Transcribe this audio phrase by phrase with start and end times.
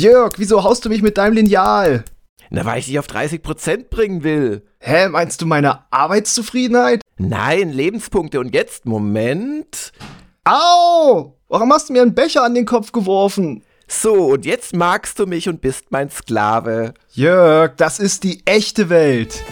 [0.00, 2.04] Jörg, wieso haust du mich mit deinem Lineal?
[2.48, 4.62] Na, weil ich dich auf 30% bringen will.
[4.78, 7.02] Hä, meinst du meine Arbeitszufriedenheit?
[7.18, 8.40] Nein, Lebenspunkte.
[8.40, 9.92] Und jetzt, Moment.
[10.44, 11.36] Au!
[11.48, 13.62] Warum hast du mir einen Becher an den Kopf geworfen?
[13.88, 16.94] So, und jetzt magst du mich und bist mein Sklave.
[17.12, 19.42] Jörg, das ist die echte Welt.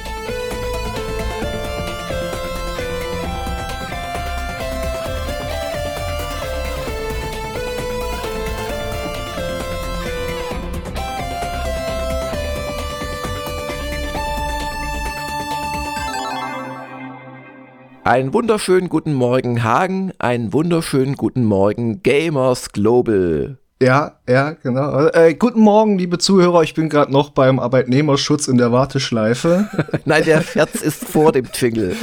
[18.08, 23.58] Einen wunderschönen guten Morgen Hagen, einen wunderschönen guten Morgen Gamers Global.
[23.82, 25.08] Ja, ja, genau.
[25.08, 26.62] Äh, guten Morgen, liebe Zuhörer.
[26.62, 29.68] Ich bin gerade noch beim Arbeitnehmerschutz in der Warteschleife.
[30.06, 31.94] Nein, der Scherz ist vor dem Jingle.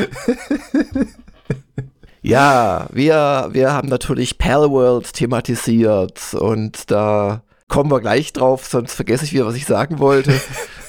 [2.21, 9.25] ja, wir, wir haben natürlich Palworld thematisiert und da kommen wir gleich drauf, sonst vergesse
[9.25, 10.39] ich wieder, was ich sagen wollte.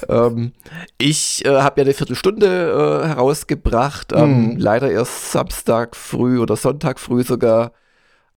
[0.09, 0.53] Ähm,
[0.97, 4.57] ich äh, habe ja eine Viertelstunde äh, herausgebracht, ähm, mm.
[4.57, 7.71] leider erst Samstag früh oder Sonntag früh sogar.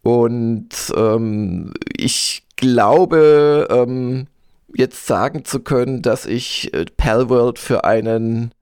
[0.02, 4.26] Und ähm, ich glaube, ähm,
[4.74, 8.52] jetzt sagen zu können, dass ich äh, Palworld für einen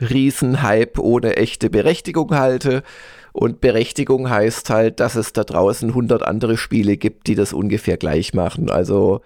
[0.00, 2.82] Riesenhype ohne echte Berechtigung halte.
[3.32, 7.96] Und Berechtigung heißt halt, dass es da draußen 100 andere Spiele gibt, die das ungefähr
[7.96, 8.70] gleich machen.
[8.70, 9.22] Also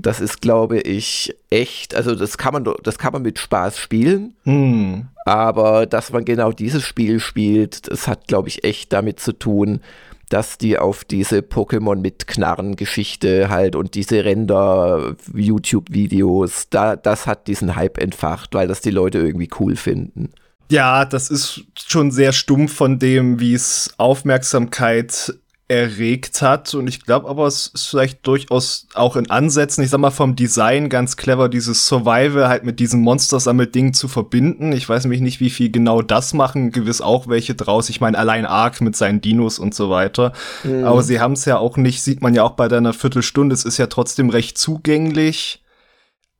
[0.00, 4.34] das ist, glaube ich, echt, also das kann man, das kann man mit Spaß spielen.
[4.44, 5.08] Hm.
[5.24, 9.80] Aber dass man genau dieses Spiel spielt, das hat, glaube ich, echt damit zu tun,
[10.28, 17.76] dass die auf diese Pokémon mit Knarren-Geschichte halt und diese Render-YouTube-Videos, da, das hat diesen
[17.76, 20.30] Hype entfacht, weil das die Leute irgendwie cool finden.
[20.70, 25.32] Ja, das ist schon sehr stumpf von dem, wie es Aufmerksamkeit
[25.68, 26.74] erregt hat.
[26.74, 30.34] Und ich glaube aber, es ist vielleicht durchaus auch in Ansätzen, ich sag mal, vom
[30.34, 34.72] Design ganz clever, dieses Survival halt mit diesem Monster-Sammel-Ding zu verbinden.
[34.72, 37.90] Ich weiß nämlich nicht, wie viel genau das machen, gewiss auch welche draus.
[37.90, 40.32] Ich meine, allein Ark mit seinen Dinos und so weiter.
[40.64, 40.84] Mhm.
[40.84, 43.64] Aber sie haben es ja auch nicht, sieht man ja auch bei deiner Viertelstunde, es
[43.64, 45.62] ist ja trotzdem recht zugänglich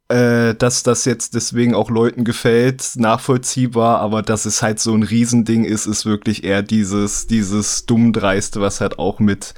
[0.08, 5.02] äh, dass das jetzt deswegen auch Leuten gefällt, nachvollziehbar, aber dass es halt so ein
[5.02, 9.54] Riesending ist, ist wirklich eher dieses, dieses Dummdreiste, was halt auch mit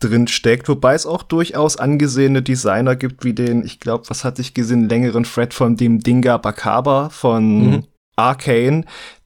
[0.00, 4.42] drin steckt, wobei es auch durchaus angesehene Designer gibt, wie den, ich glaube, was hatte
[4.42, 7.84] ich gesehen, längeren Thread von dem Dinga Bakaba von mhm.
[8.16, 8.84] Arcane,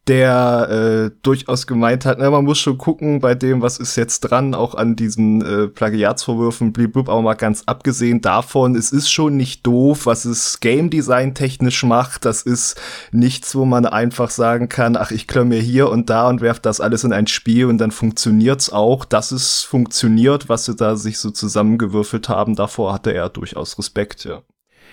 [0.08, 4.20] der äh, durchaus gemeint hat, na, man muss schon gucken bei dem, was ist jetzt
[4.20, 9.36] dran, auch an diesen äh, Plagiatsvorwürfen, blibblub, aber mal ganz abgesehen davon, es ist schon
[9.36, 12.80] nicht doof, was es Game Design technisch macht, das ist
[13.12, 16.58] nichts, wo man einfach sagen kann, ach, ich klemme mir hier und da und werf
[16.58, 20.96] das alles in ein Spiel und dann funktioniert's auch, dass es funktioniert, was sie da
[20.96, 24.42] sich so zusammengewürfelt haben, davor hatte er durchaus Respekt, ja.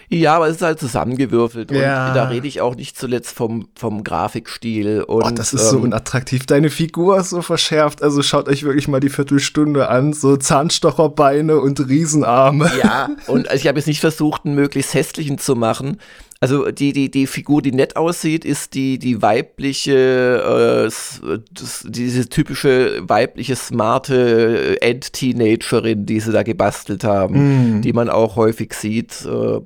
[0.09, 1.71] Ja, aber es ist halt zusammengewürfelt.
[1.71, 2.09] Ja.
[2.09, 5.03] Und da rede ich auch nicht zuletzt vom, vom Grafikstil.
[5.03, 6.45] Und, oh, das ist ähm, so unattraktiv.
[6.45, 8.03] Deine Figur ist so verschärft.
[8.03, 10.13] Also schaut euch wirklich mal die Viertelstunde an.
[10.13, 12.71] So Zahnstocherbeine und Riesenarme.
[12.81, 15.97] Ja, und also ich habe jetzt nicht versucht, einen möglichst hässlichen zu machen.
[16.41, 22.27] Also die, die, die Figur, die nett aussieht, ist die, die weibliche, äh, das, diese
[22.27, 27.81] typische weibliche, smarte End-Teenagerin, die sie da gebastelt haben, mm.
[27.81, 29.25] die man auch häufig sieht.
[29.25, 29.61] Äh,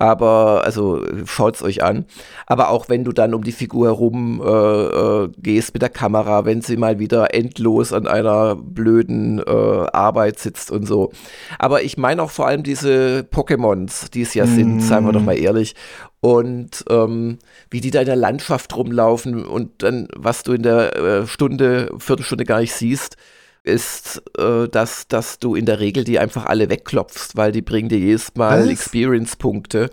[0.00, 2.06] aber, also schaut's euch an.
[2.46, 6.46] Aber auch wenn du dann um die Figur herum äh, äh, gehst mit der Kamera,
[6.46, 11.12] wenn sie mal wieder endlos an einer blöden äh, Arbeit sitzt und so.
[11.58, 14.54] Aber ich meine auch vor allem diese Pokémons, die es ja mm.
[14.54, 15.74] sind, seien wir doch mal ehrlich.
[16.20, 20.96] Und ähm, wie die da in der Landschaft rumlaufen und dann, was du in der
[20.96, 23.18] äh, Stunde, Viertelstunde gar nicht siehst
[23.62, 27.88] ist, äh, dass, dass du in der Regel die einfach alle wegklopfst, weil die bringen
[27.88, 29.90] dir jedes Mal Experience-Punkte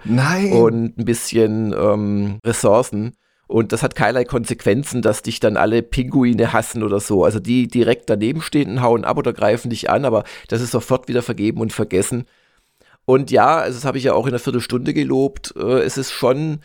[0.54, 3.14] und ein bisschen ähm, Ressourcen.
[3.48, 7.24] Und das hat keinerlei Konsequenzen, dass dich dann alle Pinguine hassen oder so.
[7.24, 11.08] Also die direkt daneben stehen, hauen ab oder greifen dich an, aber das ist sofort
[11.08, 12.26] wieder vergeben und vergessen.
[13.06, 15.54] Und ja, also das habe ich ja auch in einer Viertelstunde gelobt.
[15.58, 16.60] Äh, es ist schon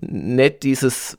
[0.00, 1.16] nett, dieses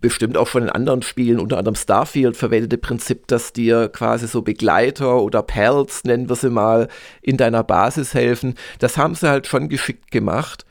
[0.00, 4.42] bestimmt auch schon in anderen Spielen, unter anderem Starfield, verwendete Prinzip, dass dir quasi so
[4.42, 6.88] Begleiter oder Pals, nennen wir sie mal,
[7.20, 8.54] in deiner Basis helfen.
[8.78, 10.64] Das haben sie halt schon geschickt gemacht.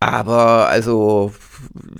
[0.00, 1.32] Aber also,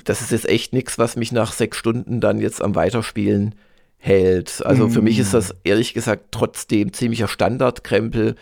[0.04, 3.54] das ist jetzt echt nichts, was mich nach sechs Stunden dann jetzt am Weiterspielen
[3.98, 4.60] hält.
[4.66, 4.90] Also mm.
[4.90, 5.56] für mich ist das mm.
[5.62, 8.34] ehrlich gesagt trotzdem ziemlicher Standardkrempel.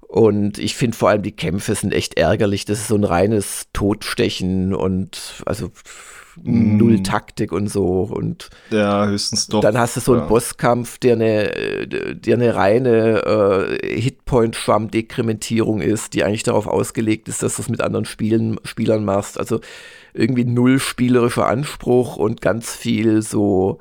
[0.00, 2.66] Und ich finde vor allem die Kämpfe sind echt ärgerlich.
[2.66, 5.70] Das ist so ein reines Totstechen und also
[6.42, 6.76] mm.
[6.76, 8.02] null Taktik und so.
[8.02, 9.60] Und ja, höchstens doch.
[9.60, 10.28] Dann hast du so einen ja.
[10.28, 17.56] Bosskampf, der eine, der eine reine äh, Hitpoint-Schwamm-Dekrementierung ist, die eigentlich darauf ausgelegt ist, dass
[17.56, 19.38] du es mit anderen Spielen, Spielern machst.
[19.38, 19.60] Also
[20.14, 23.80] irgendwie null spielerischer Anspruch und ganz viel so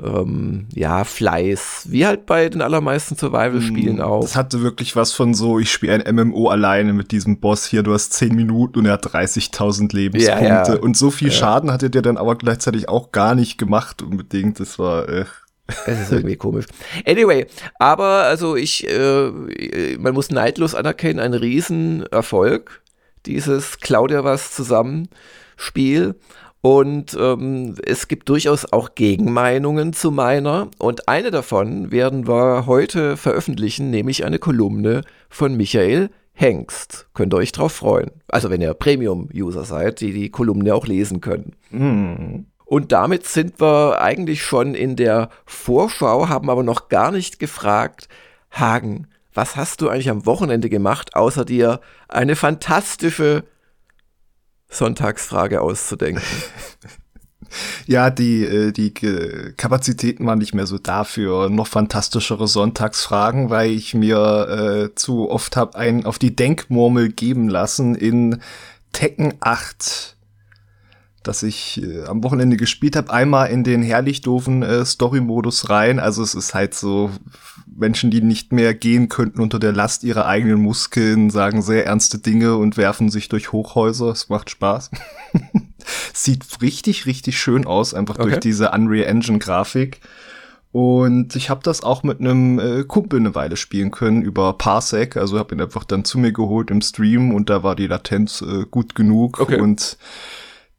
[0.00, 4.22] ähm, ja, Fleiß, wie halt bei den allermeisten Survival-Spielen mm, auch.
[4.22, 7.82] Das hatte wirklich was von so, ich spiele ein MMO alleine mit diesem Boss hier,
[7.82, 10.44] du hast 10 Minuten und er hat 30.000 Lebenspunkte.
[10.44, 10.80] Ja, ja.
[10.80, 11.34] Und so viel ja.
[11.34, 14.60] Schaden hat er dir dann aber gleichzeitig auch gar nicht gemacht unbedingt.
[14.60, 15.26] Das war, äh,
[15.86, 16.66] es ist irgendwie komisch.
[17.06, 17.46] Anyway,
[17.78, 19.30] aber also ich, äh,
[19.98, 22.82] man muss neidlos anerkennen, ein Riesenerfolg,
[23.26, 25.08] dieses Claudia was zusammen
[25.56, 26.14] Spiel.
[26.62, 30.68] Und ähm, es gibt durchaus auch Gegenmeinungen zu meiner.
[30.78, 37.08] Und eine davon werden wir heute veröffentlichen, nämlich eine Kolumne von Michael Hengst.
[37.14, 38.12] Könnt ihr euch drauf freuen.
[38.28, 41.56] Also wenn ihr Premium-User seid, die die Kolumne auch lesen können.
[41.70, 42.46] Mhm.
[42.64, 48.08] Und damit sind wir eigentlich schon in der Vorschau, haben aber noch gar nicht gefragt,
[48.52, 53.44] Hagen, was hast du eigentlich am Wochenende gemacht, außer dir eine fantastische
[54.72, 56.22] Sonntagsfrage auszudenken.
[57.86, 58.94] Ja, die, äh, die
[59.58, 61.50] Kapazitäten waren nicht mehr so dafür.
[61.50, 67.50] Noch fantastischere Sonntagsfragen, weil ich mir äh, zu oft habe einen auf die Denkmurmel geben
[67.50, 68.40] lassen in
[68.92, 70.16] Tekken 8
[71.24, 75.98] dass ich äh, am Wochenende gespielt habe, einmal in den herrlich doofen äh, Story-Modus rein.
[75.98, 77.10] Also es ist halt so
[77.66, 82.18] Menschen, die nicht mehr gehen könnten unter der Last ihrer eigenen Muskeln, sagen sehr ernste
[82.18, 84.10] Dinge und werfen sich durch Hochhäuser.
[84.10, 84.90] Es macht Spaß.
[86.12, 88.30] Sieht richtig, richtig schön aus, einfach okay.
[88.30, 90.00] durch diese Unreal Engine Grafik.
[90.72, 95.18] Und ich habe das auch mit einem äh, Kumpel eine Weile spielen können über Parsec.
[95.18, 98.40] Also habe ihn einfach dann zu mir geholt im Stream und da war die Latenz
[98.40, 99.38] äh, gut genug.
[99.38, 99.60] Okay.
[99.60, 99.98] Und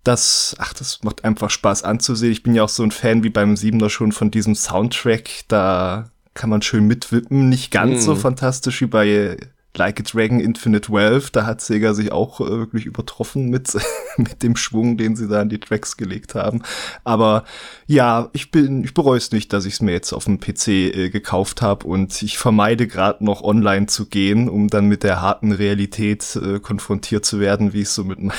[0.03, 2.31] das, ach, das macht einfach Spaß anzusehen.
[2.31, 5.29] Ich bin ja auch so ein Fan wie beim Siebener schon von diesem Soundtrack.
[5.47, 7.49] Da kann man schön mitwippen.
[7.49, 8.05] Nicht ganz mm.
[8.05, 9.37] so fantastisch wie bei
[9.75, 13.75] Like a Dragon Infinite Wealth, da hat Sega sich auch äh, wirklich übertroffen mit,
[14.17, 16.61] mit dem Schwung, den sie da in die Tracks gelegt haben.
[17.03, 17.43] Aber
[17.87, 20.67] ja, ich bin, ich bereue es nicht, dass ich es mir jetzt auf dem PC
[20.67, 25.21] äh, gekauft habe und ich vermeide gerade noch online zu gehen, um dann mit der
[25.21, 28.33] harten Realität äh, konfrontiert zu werden, wie es so mit mein,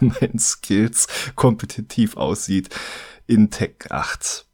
[0.00, 2.70] meinen Skills kompetitiv aussieht
[3.26, 4.46] in Tech 8.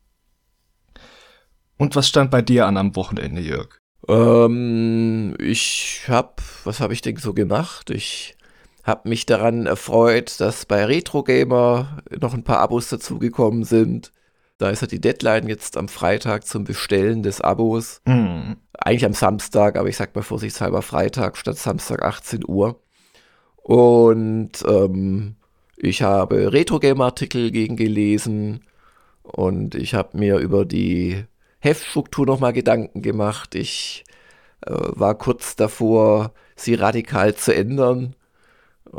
[1.77, 3.84] Und was stand bei dir an am Wochenende, Jörg?
[4.09, 6.35] Ähm, ich habe,
[6.65, 7.91] was habe ich denn so gemacht?
[7.91, 8.37] Ich
[8.83, 14.13] habe mich daran erfreut, dass bei Retro Gamer noch ein paar Abos dazugekommen sind.
[14.59, 18.03] Da ist ja die Deadline jetzt am Freitag zum Bestellen des Abos.
[18.07, 18.57] Mhm.
[18.75, 22.81] Eigentlich am Samstag, aber ich sag mal vorsichtshalber Freitag statt Samstag 18 Uhr.
[23.57, 25.37] Und ähm,
[25.77, 28.65] ich habe Retro Gamer Artikel gegen gelesen
[29.23, 31.25] und ich habe mir über die
[31.65, 33.55] Heftstruktur nochmal Gedanken gemacht.
[33.55, 34.05] Ich
[34.67, 38.15] äh, war kurz davor, sie radikal zu ändern,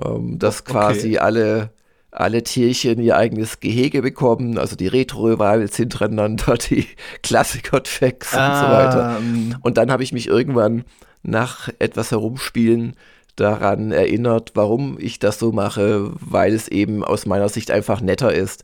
[0.03, 0.71] ähm, dass okay.
[0.71, 1.69] quasi alle,
[2.09, 6.87] alle Tierchen ihr eigenes Gehege bekommen, also die Retro-Revivals hintereinander, die
[7.21, 9.17] Klassiker-Tracks ah, und so weiter.
[9.19, 9.55] Ähm.
[9.61, 10.85] Und dann habe ich mich irgendwann
[11.21, 12.95] nach etwas herumspielen
[13.35, 18.33] daran erinnert, warum ich das so mache, weil es eben aus meiner Sicht einfach netter
[18.33, 18.63] ist,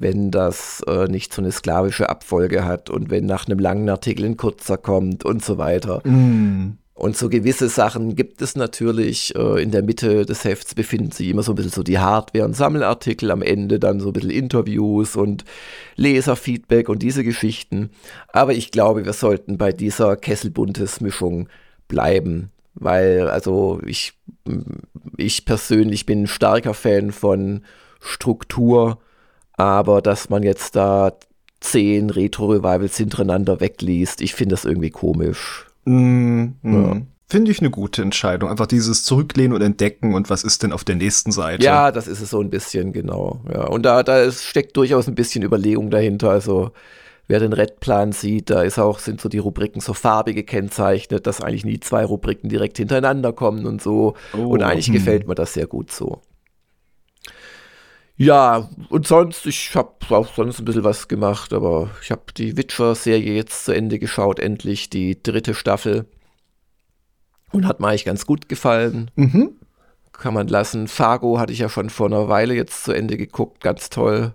[0.00, 4.24] wenn das äh, nicht so eine sklavische Abfolge hat und wenn nach einem langen Artikel
[4.24, 6.00] ein kurzer kommt und so weiter.
[6.06, 6.78] Mm.
[6.94, 9.34] Und so gewisse Sachen gibt es natürlich.
[9.34, 12.44] Äh, in der Mitte des Hefts befinden sich immer so ein bisschen so die Hardware-
[12.44, 15.44] und Sammelartikel, am Ende dann so ein bisschen Interviews und
[15.96, 17.90] Leserfeedback und diese Geschichten.
[18.28, 21.48] Aber ich glaube, wir sollten bei dieser Kesselbuntes-Mischung
[21.88, 22.50] bleiben.
[22.74, 24.14] Weil, also ich,
[25.16, 27.62] ich persönlich bin ein starker Fan von
[28.00, 28.98] Struktur
[29.60, 31.12] aber dass man jetzt da
[31.60, 35.66] zehn Retro-Revivals hintereinander wegliest, ich finde das irgendwie komisch.
[35.84, 36.84] Mm, mm.
[36.84, 36.96] Ja.
[37.28, 38.50] Finde ich eine gute Entscheidung.
[38.50, 41.64] Einfach dieses Zurücklehnen und Entdecken und was ist denn auf der nächsten Seite.
[41.64, 43.40] Ja, das ist es so ein bisschen, genau.
[43.52, 43.66] Ja.
[43.66, 46.30] Und da, da steckt durchaus ein bisschen Überlegung dahinter.
[46.30, 46.72] Also
[47.28, 51.40] wer den Redplan sieht, da ist auch, sind so die Rubriken so farbig gekennzeichnet, dass
[51.40, 54.14] eigentlich nie zwei Rubriken direkt hintereinander kommen und so.
[54.36, 54.94] Oh, und eigentlich hm.
[54.94, 56.22] gefällt mir das sehr gut so.
[58.20, 62.54] Ja, und sonst, ich habe auch sonst ein bisschen was gemacht, aber ich habe die
[62.54, 66.04] Witcher-Serie jetzt zu Ende geschaut, endlich die dritte Staffel.
[67.50, 69.10] Und hat mir eigentlich ganz gut gefallen.
[69.14, 69.52] Mhm.
[70.12, 70.86] Kann man lassen.
[70.86, 74.34] Fargo hatte ich ja schon vor einer Weile jetzt zu Ende geguckt, ganz toll.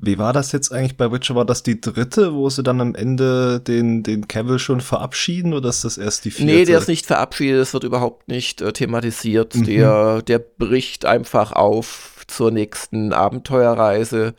[0.00, 1.34] Wie war das jetzt eigentlich bei Witcher?
[1.34, 5.68] War das die dritte, wo sie dann am Ende den, den Cavill schon verabschieden oder
[5.68, 6.52] ist das erst die vierte?
[6.52, 9.56] Nee, der ist nicht verabschiedet, das wird überhaupt nicht äh, thematisiert.
[9.56, 9.64] Mhm.
[9.64, 14.34] Der, der bricht einfach auf zur nächsten Abenteuerreise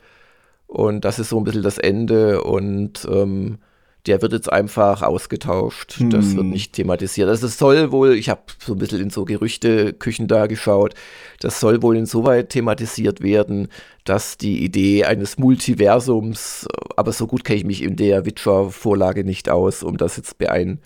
[0.66, 3.58] und das ist so ein bisschen das Ende und ähm,
[4.06, 5.98] der wird jetzt einfach ausgetauscht.
[5.98, 6.10] Hm.
[6.10, 6.50] Das wird hm.
[6.50, 7.28] nicht thematisiert.
[7.28, 10.94] Also es soll wohl, ich habe so ein bisschen in so Gerüchteküchen da geschaut,
[11.40, 13.68] das soll wohl insoweit thematisiert werden,
[14.04, 16.66] dass die Idee eines Multiversums,
[16.96, 20.80] aber so gut kenne ich mich in der Witcher-Vorlage nicht aus, um das jetzt beein,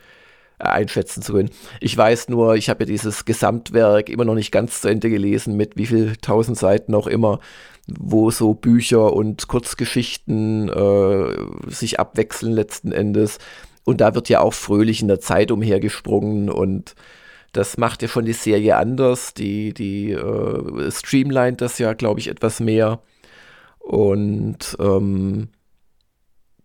[0.58, 1.50] äh, einschätzen zu können.
[1.80, 5.56] Ich weiß nur, ich habe ja dieses Gesamtwerk immer noch nicht ganz zu Ende gelesen,
[5.56, 7.40] mit wie viel tausend Seiten auch immer
[7.86, 13.38] wo so Bücher und Kurzgeschichten äh, sich abwechseln letzten Endes.
[13.84, 16.94] Und da wird ja auch fröhlich in der Zeit umhergesprungen und
[17.52, 19.32] das macht ja schon die Serie anders.
[19.34, 23.00] Die, die äh, streamlined das ja, glaube ich, etwas mehr.
[23.78, 25.48] Und ähm,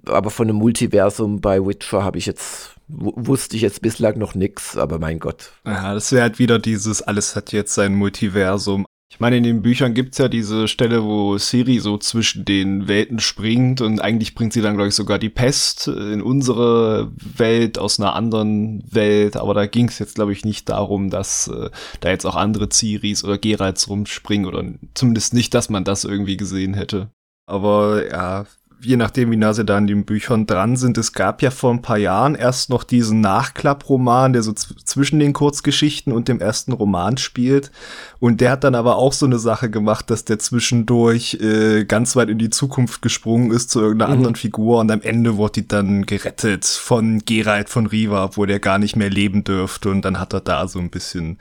[0.06, 4.76] aber von einem Multiversum bei Witcher habe ich jetzt wusste ich jetzt bislang noch nichts,
[4.76, 5.52] aber mein Gott.
[5.64, 8.88] Ja, das wäre halt wieder dieses, alles hat jetzt sein Multiversum.
[9.12, 13.20] Ich meine, in den Büchern gibt's ja diese Stelle, wo Siri so zwischen den Welten
[13.20, 18.00] springt und eigentlich bringt sie dann, glaube ich, sogar die Pest in unsere Welt aus
[18.00, 19.36] einer anderen Welt.
[19.36, 23.24] Aber da ging's jetzt, glaube ich, nicht darum, dass äh, da jetzt auch andere Ciris
[23.24, 24.64] oder Geralts rumspringen oder
[24.94, 27.10] zumindest nicht, dass man das irgendwie gesehen hätte.
[27.48, 28.46] Aber ja,
[28.82, 30.98] je nachdem, wie nah sie da an den Büchern dran sind.
[30.98, 35.34] Es gab ja vor ein paar Jahren erst noch diesen Nachklapproman, der so zwischen den
[35.34, 37.72] Kurzgeschichten und dem ersten Roman spielt.
[38.20, 42.16] Und der hat dann aber auch so eine Sache gemacht, dass der zwischendurch äh, ganz
[42.16, 44.18] weit in die Zukunft gesprungen ist zu irgendeiner mhm.
[44.18, 48.60] anderen Figur und am Ende wurde die dann gerettet von Geralt von Riva, obwohl der
[48.60, 49.90] gar nicht mehr leben dürfte.
[49.90, 51.38] Und dann hat er da so ein bisschen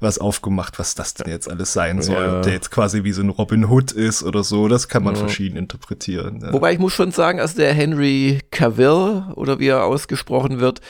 [0.00, 2.24] was aufgemacht, was das denn jetzt alles sein soll.
[2.24, 2.36] Ja.
[2.36, 5.14] Ob der jetzt quasi wie so ein Robin Hood ist oder so, das kann man
[5.14, 5.20] ja.
[5.20, 6.40] verschieden interpretieren.
[6.40, 6.52] Ja.
[6.52, 10.80] Wobei ich muss schon sagen, also der Henry Cavill oder wie er ausgesprochen wird,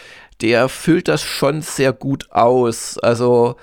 [0.40, 2.98] der füllt das schon sehr gut aus.
[2.98, 3.56] Also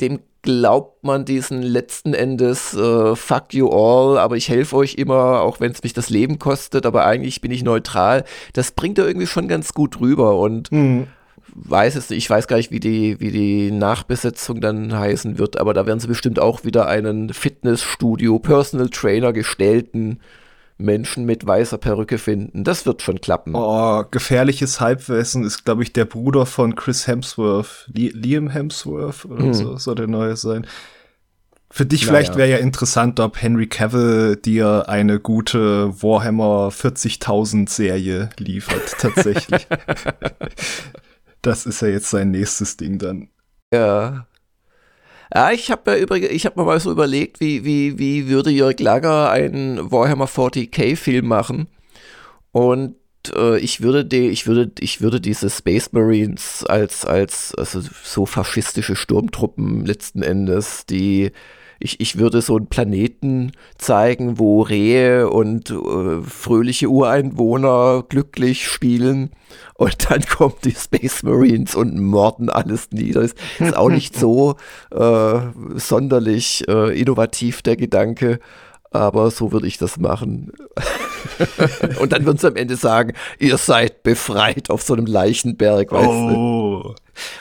[0.00, 5.42] dem glaubt man diesen letzten Endes uh, fuck you all, aber ich helfe euch immer,
[5.42, 8.24] auch wenn es mich das Leben kostet, aber eigentlich bin ich neutral.
[8.54, 11.08] Das bringt er irgendwie schon ganz gut rüber und mhm
[11.64, 15.58] weiß es nicht, ich weiß gar nicht, wie die, wie die Nachbesetzung dann heißen wird,
[15.58, 20.20] aber da werden sie bestimmt auch wieder einen Fitnessstudio, Personal Trainer gestellten
[20.78, 22.62] Menschen mit weißer Perücke finden.
[22.62, 23.54] Das wird schon klappen.
[23.54, 27.90] Oh, gefährliches Halbwissen ist, glaube ich, der Bruder von Chris Hemsworth.
[27.92, 29.54] Liam Hemsworth oder hm.
[29.54, 30.66] so soll der neue sein.
[31.70, 32.12] Für dich naja.
[32.12, 39.66] vielleicht wäre ja interessant, ob Henry Cavill dir eine gute Warhammer 40.000 Serie liefert, tatsächlich.
[41.48, 43.30] Das ist ja jetzt sein nächstes Ding dann.
[43.72, 44.26] Ja.
[45.34, 48.50] Ja, ich habe ja übrigens, ich habe mir mal so überlegt, wie, wie, wie würde
[48.50, 51.68] Jörg Lager einen Warhammer 40k-Film machen.
[52.52, 52.96] Und
[53.34, 58.26] äh, ich würde die, ich würde, ich würde diese Space Marines als, als, also so
[58.26, 61.32] faschistische Sturmtruppen letzten Endes, die
[61.78, 69.30] ich, ich würde so einen Planeten zeigen, wo Rehe und äh, fröhliche Ureinwohner glücklich spielen
[69.74, 73.22] und dann kommen die Space Marines und morden alles nieder.
[73.22, 74.56] Das ist auch nicht so
[74.90, 75.40] äh,
[75.76, 78.40] sonderlich äh, innovativ der Gedanke,
[78.90, 80.52] aber so würde ich das machen.
[82.00, 86.08] und dann würden sie am Ende sagen, ihr seid befreit auf so einem Leichenberg, weißt
[86.08, 86.82] oh.
[86.84, 86.94] du?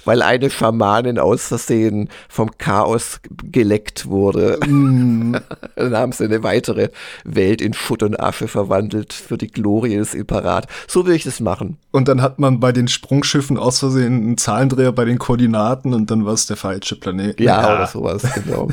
[0.05, 4.59] Weil eine Schamanin aus Versehen vom Chaos geleckt wurde.
[4.65, 5.35] Mm.
[5.75, 6.89] dann haben sie eine weitere
[7.23, 10.67] Welt in Schutt und Asche verwandelt für die Glorie des Imperat.
[10.87, 11.77] So will ich das machen.
[11.91, 16.09] Und dann hat man bei den Sprungschiffen aus Versehen einen Zahlendreher bei den Koordinaten und
[16.09, 17.39] dann war es der falsche Planet.
[17.39, 17.75] Ja, ja.
[17.75, 18.69] oder sowas, genau.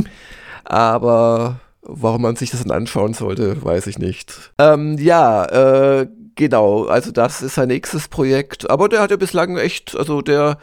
[0.64, 4.52] Aber Warum man sich das dann anschauen sollte, weiß ich nicht.
[4.58, 5.44] Ähm, ja,
[6.00, 6.84] äh, genau.
[6.84, 8.70] Also das ist sein nächstes Projekt.
[8.70, 10.58] Aber der hat ja bislang echt, also der,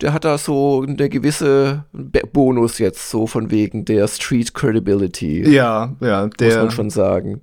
[0.00, 5.48] der hat da so eine gewisse Bonus jetzt, so von wegen der Street Credibility.
[5.48, 6.48] Ja, ja, der.
[6.48, 7.40] Muss man schon sagen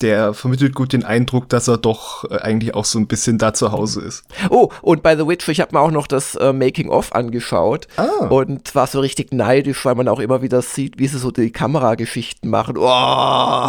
[0.00, 3.54] der vermittelt gut den Eindruck, dass er doch äh, eigentlich auch so ein bisschen da
[3.54, 4.24] zu Hause ist.
[4.48, 8.26] Oh, und bei The Witch, ich habe mir auch noch das äh, Making-of angeschaut ah.
[8.28, 11.50] und war so richtig neidisch, weil man auch immer wieder sieht, wie sie so die
[11.50, 12.76] Kamerageschichten machen.
[12.78, 13.68] Oh!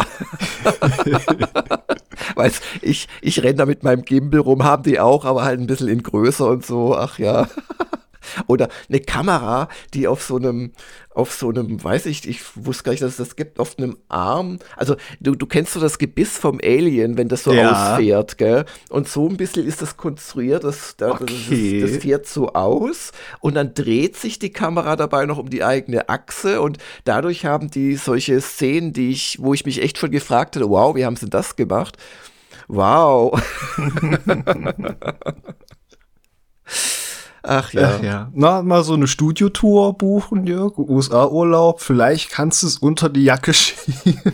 [2.34, 5.66] Weißt, ich, ich renne da mit meinem Gimbal rum, haben die auch, aber halt ein
[5.66, 6.96] bisschen in größer und so.
[6.96, 7.48] Ach ja.
[8.46, 10.72] Oder eine Kamera, die auf so einem,
[11.10, 13.98] auf so einem, weiß ich, ich wusste gar nicht, dass es das gibt, auf einem
[14.08, 14.58] Arm.
[14.76, 17.94] Also du, du kennst so das Gebiss vom Alien, wenn das so ja.
[17.94, 18.64] ausfährt, gell?
[18.90, 21.80] Und so ein bisschen ist das konstruiert, das, das, okay.
[21.80, 25.64] das, das fährt so aus und dann dreht sich die Kamera dabei noch um die
[25.64, 30.10] eigene Achse und dadurch haben die solche Szenen, die ich, wo ich mich echt schon
[30.10, 31.96] gefragt hätte, wow, wie haben sie das gemacht?
[32.68, 33.40] Wow.
[37.42, 37.96] Ach ja.
[37.96, 38.30] Ach ja.
[38.34, 41.80] Na, mal so eine Studiotour buchen, Jörg, USA-Urlaub.
[41.80, 44.32] Vielleicht kannst du es unter die Jacke schieben.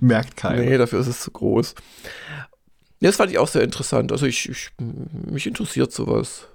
[0.00, 0.62] Merkt keiner.
[0.62, 1.74] Nee, dafür ist es zu groß.
[3.00, 4.12] Das fand ich auch sehr interessant.
[4.12, 6.46] Also ich, ich mich interessiert sowas.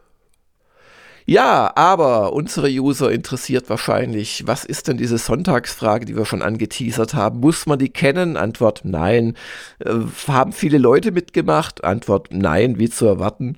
[1.27, 7.15] Ja, aber unsere User interessiert wahrscheinlich, was ist denn diese Sonntagsfrage, die wir schon angeteasert
[7.15, 7.39] haben?
[7.39, 8.37] Muss man die kennen?
[8.37, 9.35] Antwort nein.
[9.79, 9.95] Äh,
[10.27, 11.83] haben viele Leute mitgemacht?
[11.83, 13.57] Antwort nein, wie zu erwarten.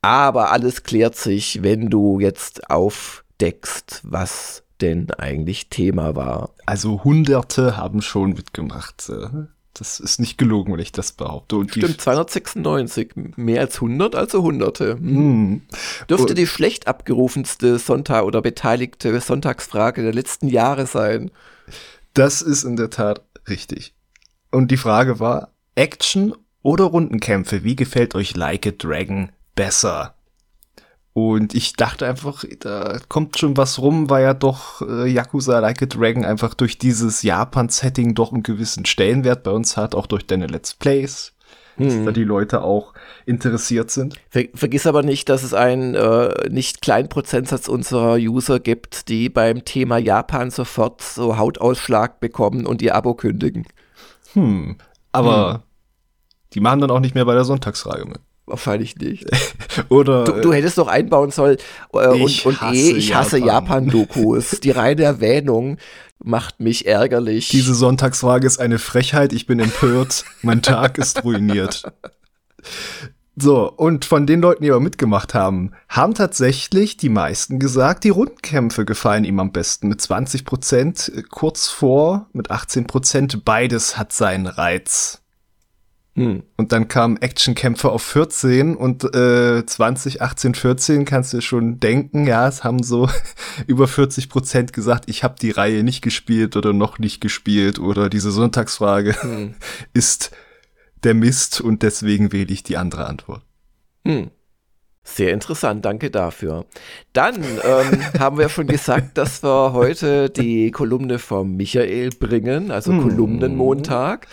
[0.00, 6.50] Aber alles klärt sich, wenn du jetzt aufdeckst, was denn eigentlich Thema war.
[6.64, 9.10] Also Hunderte haben schon mitgemacht.
[9.10, 9.46] Äh.
[9.74, 11.56] Das ist nicht gelogen, wenn ich das behaupte.
[11.56, 13.12] Und Stimmt, 296.
[13.36, 14.96] Mehr als 100, also Hunderte.
[14.96, 15.62] Mhm.
[16.08, 21.32] Dürfte Und die schlecht abgerufenste Sonntag- oder beteiligte Sonntagsfrage der letzten Jahre sein.
[22.14, 23.94] Das ist in der Tat richtig.
[24.52, 30.13] Und die Frage war, Action oder Rundenkämpfe, wie gefällt euch Like a Dragon besser?
[31.14, 35.80] Und ich dachte einfach, da kommt schon was rum, weil ja doch äh, Yakuza Like
[35.82, 40.26] a Dragon einfach durch dieses Japan-Setting doch einen gewissen Stellenwert bei uns hat, auch durch
[40.26, 41.32] deine Let's Plays.
[41.76, 41.88] Hm.
[41.88, 42.94] Dass da die Leute auch
[43.26, 44.16] interessiert sind.
[44.28, 49.28] Ver vergiss aber nicht, dass es einen äh, nicht kleinen Prozentsatz unserer User gibt, die
[49.28, 53.66] beim Thema Japan sofort so Hautausschlag bekommen und ihr Abo kündigen.
[54.32, 54.78] Hm,
[55.12, 55.60] aber hm.
[56.54, 58.20] die machen dann auch nicht mehr bei der Sonntagsfrage mit.
[58.46, 59.24] Wahrscheinlich nicht.
[59.88, 60.24] Oder.
[60.24, 61.56] Du, du, hättest doch einbauen sollen.
[61.94, 64.52] Äh, ich und, und eh, ich hasse Japan-Dokus.
[64.52, 65.78] Japan Die reine Erwähnung
[66.22, 67.48] macht mich ärgerlich.
[67.48, 69.32] Diese Sonntagsfrage ist eine Frechheit.
[69.32, 70.24] Ich bin empört.
[70.42, 71.84] mein Tag ist ruiniert.
[73.36, 78.10] So, und von den Leuten, die aber mitgemacht haben, haben tatsächlich die meisten gesagt, die
[78.10, 79.88] Rundkämpfe gefallen ihm am besten.
[79.88, 83.44] Mit 20 Prozent kurz vor, mit 18 Prozent.
[83.44, 85.23] Beides hat seinen Reiz.
[86.16, 86.44] Hm.
[86.56, 92.26] Und dann kamen Actionkämpfe auf 14 und äh, 20, 18, 14 kannst du schon denken,
[92.26, 93.08] ja, es haben so
[93.66, 98.08] über 40 Prozent gesagt, ich habe die Reihe nicht gespielt oder noch nicht gespielt oder
[98.08, 99.54] diese Sonntagsfrage hm.
[99.92, 100.30] ist
[101.02, 103.42] der Mist und deswegen wähle ich die andere Antwort.
[104.06, 104.30] Hm.
[105.02, 106.64] Sehr interessant, danke dafür.
[107.12, 112.92] Dann ähm, haben wir schon gesagt, dass wir heute die Kolumne vom Michael bringen, also
[112.92, 113.02] hm.
[113.02, 114.28] Kolumnenmontag.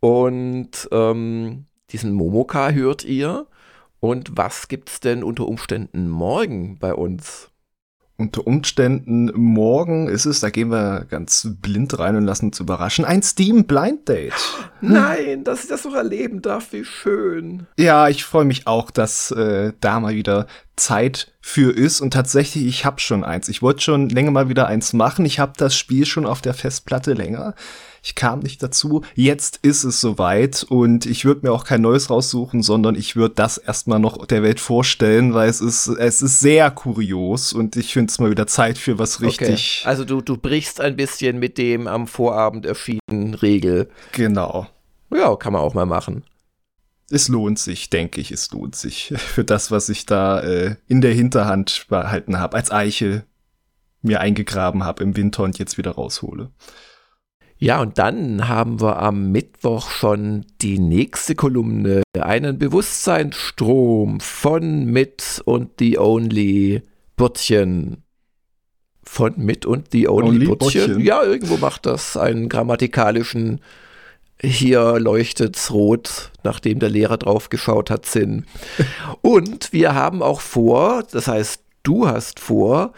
[0.00, 3.46] Und ähm, diesen Momoka hört ihr.
[4.00, 7.50] Und was gibt es denn unter Umständen morgen bei uns?
[8.18, 13.04] Unter Umständen morgen ist es, da gehen wir ganz blind rein und lassen uns überraschen,
[13.04, 14.32] ein Steam Blind Date.
[14.80, 17.66] Nein, dass ich das noch erleben darf, wie schön.
[17.78, 22.64] Ja, ich freue mich auch, dass äh, da mal wieder Zeit für ist und tatsächlich,
[22.64, 23.50] ich habe schon eins.
[23.50, 25.26] Ich wollte schon länger mal wieder eins machen.
[25.26, 27.54] Ich habe das Spiel schon auf der Festplatte länger.
[28.06, 29.02] Ich kam nicht dazu.
[29.16, 33.34] Jetzt ist es soweit und ich würde mir auch kein neues raussuchen, sondern ich würde
[33.34, 37.92] das erstmal noch der Welt vorstellen, weil es ist, es ist sehr kurios und ich
[37.92, 39.80] finde es mal wieder Zeit für was richtig.
[39.80, 39.88] Okay.
[39.88, 43.90] Also du, du brichst ein bisschen mit dem am Vorabend erschienenen Regel.
[44.12, 44.68] Genau.
[45.12, 46.22] Ja, kann man auch mal machen.
[47.10, 51.00] Es lohnt sich, denke ich, es lohnt sich für das, was ich da äh, in
[51.00, 53.24] der Hinterhand behalten habe, als Eiche
[54.00, 56.52] mir eingegraben habe im Winter und jetzt wieder raushole.
[57.58, 65.40] Ja, und dann haben wir am Mittwoch schon die nächste Kolumne, einen Bewusstseinsstrom von mit
[65.44, 66.82] und the only
[67.16, 68.02] Bürtchen.
[69.02, 71.00] Von mit und the only, only Bürtchen?
[71.00, 73.60] Ja, irgendwo macht das einen grammatikalischen
[74.38, 78.44] hier leuchtet's rot, nachdem der Lehrer drauf geschaut hat, Sinn.
[79.22, 82.92] und wir haben auch vor, das heißt, du hast vor,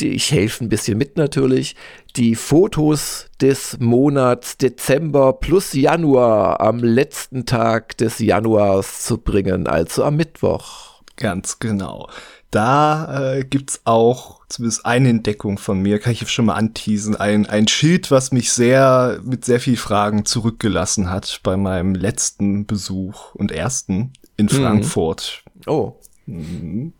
[0.00, 1.76] die, ich helfe ein bisschen mit natürlich,
[2.16, 10.04] die Fotos des Monats Dezember plus Januar am letzten Tag des Januars zu bringen, also
[10.04, 11.02] am Mittwoch.
[11.16, 12.08] Ganz genau.
[12.50, 17.46] Da äh, gibt's auch zumindest eine Entdeckung von mir, kann ich schon mal anteasen, ein,
[17.46, 23.34] ein Schild, was mich sehr mit sehr viel Fragen zurückgelassen hat bei meinem letzten Besuch
[23.34, 24.50] und ersten in mhm.
[24.50, 25.42] Frankfurt.
[25.66, 25.94] Oh.
[26.26, 26.92] Mhm.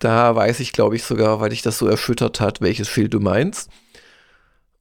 [0.00, 3.20] Da weiß ich, glaube ich, sogar, weil dich das so erschüttert hat, welches Schild du
[3.20, 3.70] meinst.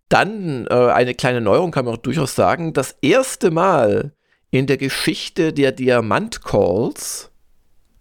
[0.08, 2.73] Dann äh, eine kleine Neuerung kann man auch durchaus sagen.
[2.73, 4.13] Das erste Mal
[4.49, 7.29] in der Geschichte der Diamant-Calls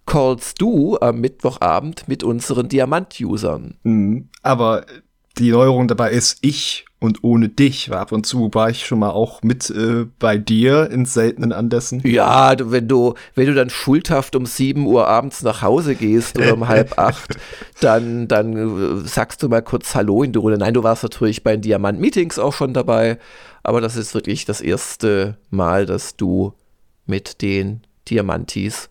[0.07, 3.77] callst du am Mittwochabend mit unseren Diamant-Usern.
[3.83, 4.29] Mhm.
[4.41, 4.85] Aber
[5.37, 8.99] die Neuerung dabei ist, ich und ohne dich, war ab und zu war ich schon
[8.99, 12.01] mal auch mit äh, bei dir in seltenen Anlässen.
[12.05, 16.53] Ja, wenn du, wenn du dann schuldhaft um 7 Uhr abends nach Hause gehst oder
[16.53, 17.37] um halb acht,
[17.79, 20.57] dann, dann äh, sagst du mal kurz Hallo in die Runde.
[20.57, 23.17] Nein, du warst natürlich bei den Diamant-Meetings auch schon dabei,
[23.63, 26.53] aber das ist wirklich das erste Mal, dass du
[27.05, 28.89] mit den Diamantis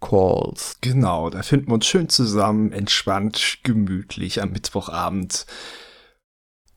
[0.00, 0.76] Calls.
[0.80, 5.44] Genau, da finden wir uns schön zusammen, entspannt, gemütlich am Mittwochabend.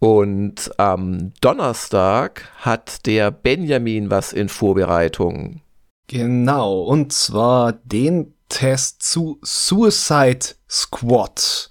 [0.03, 5.61] Und am Donnerstag hat der Benjamin was in Vorbereitung.
[6.07, 11.69] Genau, und zwar den Test zu Suicide Squad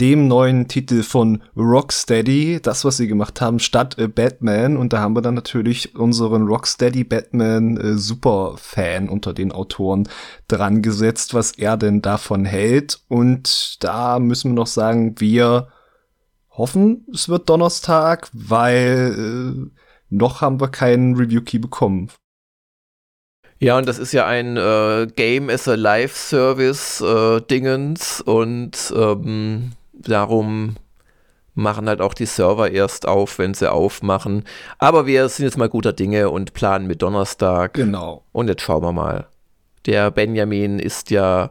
[0.00, 4.76] dem neuen Titel von Rocksteady, das, was sie gemacht haben, statt äh, Batman.
[4.76, 10.08] Und da haben wir dann natürlich unseren Rocksteady Batman äh, Superfan unter den Autoren
[10.46, 13.00] dran gesetzt, was er denn davon hält.
[13.08, 15.68] Und da müssen wir noch sagen, wir
[16.58, 22.10] hoffen, es wird Donnerstag, weil äh, noch haben wir keinen Review Key bekommen.
[23.60, 28.92] Ja, und das ist ja ein äh, Game as a Live Service äh, Dingens und
[28.96, 30.76] ähm, darum
[31.54, 34.44] machen halt auch die Server erst auf, wenn sie aufmachen.
[34.78, 37.74] Aber wir sind jetzt mal guter Dinge und planen mit Donnerstag.
[37.74, 38.22] Genau.
[38.30, 39.26] Und jetzt schauen wir mal.
[39.86, 41.50] Der Benjamin ist ja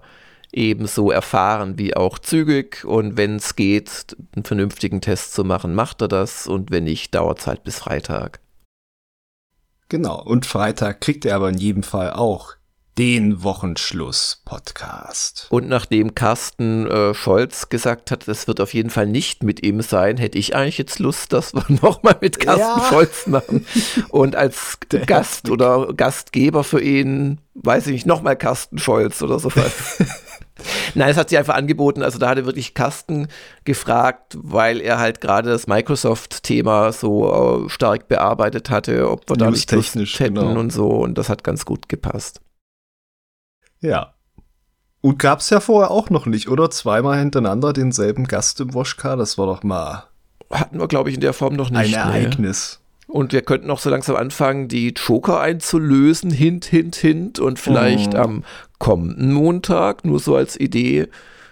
[0.52, 6.02] ebenso erfahren wie auch zügig und wenn es geht, einen vernünftigen Test zu machen, macht
[6.02, 8.40] er das und wenn nicht, dauert es halt bis Freitag.
[9.90, 12.56] Genau, und Freitag kriegt er aber in jedem Fall auch
[12.98, 15.48] den Wochenschluss-Podcast.
[15.50, 19.82] Und nachdem Carsten äh, Scholz gesagt hat, das wird auf jeden Fall nicht mit ihm
[19.82, 22.88] sein, hätte ich eigentlich jetzt Lust, dass wir nochmal mit Carsten ja.
[22.90, 23.68] Scholz machen.
[24.10, 30.00] Und als Gast oder Gastgeber für ihn, weiß ich nicht, nochmal Carsten Scholz oder sowas.
[30.96, 32.04] Nein, es hat sich einfach angeboten.
[32.04, 33.28] Also da hatte wirklich Carsten
[33.66, 39.52] gefragt, weil er halt gerade das Microsoft-Thema so äh, stark bearbeitet hatte, ob wir da
[39.52, 40.60] nicht Lust hätten genau.
[40.60, 40.88] und so.
[40.90, 42.42] Und das hat ganz gut gepasst.
[43.80, 44.14] Ja.
[45.02, 46.70] Und gab's ja vorher auch noch nicht, oder?
[46.70, 50.08] Zweimal hintereinander denselben Gast im Woschka, das war doch mal.
[50.52, 51.96] Hatten wir, glaube ich, in der Form noch nicht.
[51.96, 52.80] Ein Ereignis.
[52.80, 52.87] Nee.
[53.08, 57.40] Und wir könnten auch so langsam anfangen, die Joker einzulösen, hint, hint, hint.
[57.40, 58.20] Und vielleicht oh.
[58.20, 58.44] am
[58.80, 61.08] kommenden Montag, nur so als Idee,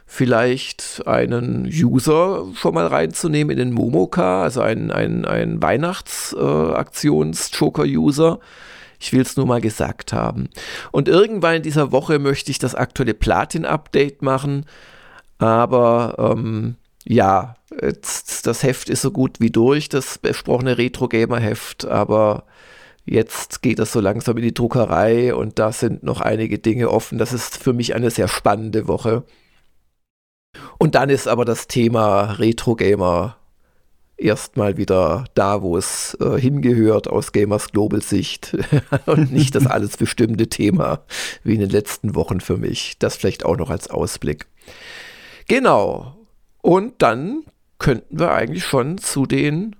[0.05, 8.39] vielleicht einen User schon mal reinzunehmen in den Momoka, also einen, einen, einen Weihnachtsaktions-Joker-User.
[8.41, 8.45] Äh,
[8.99, 10.49] ich will es nur mal gesagt haben.
[10.91, 14.65] Und irgendwann in dieser Woche möchte ich das aktuelle Platin-Update machen.
[15.37, 16.75] Aber ähm,
[17.07, 21.85] ja, jetzt, das Heft ist so gut wie durch, das besprochene Retro-Gamer-Heft.
[21.85, 22.45] Aber
[23.05, 27.17] jetzt geht es so langsam in die Druckerei und da sind noch einige Dinge offen.
[27.17, 29.23] Das ist für mich eine sehr spannende Woche.
[30.79, 33.37] Und dann ist aber das Thema Retro-Gamer
[34.17, 38.57] erstmal wieder da, wo es äh, hingehört aus Gamers Global Sicht
[39.05, 41.03] und nicht das alles bestimmte Thema
[41.43, 42.97] wie in den letzten Wochen für mich.
[42.97, 44.47] Das vielleicht auch noch als Ausblick.
[45.47, 46.14] Genau.
[46.65, 47.43] Und dann
[47.77, 49.75] könnten wir eigentlich schon zu den